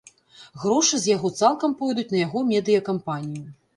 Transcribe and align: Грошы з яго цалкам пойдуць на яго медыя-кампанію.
Грошы 0.61 0.95
з 1.03 1.11
яго 1.15 1.31
цалкам 1.43 1.75
пойдуць 1.81 2.09
на 2.15 2.19
яго 2.25 2.43
медыя-кампанію. 2.51 3.45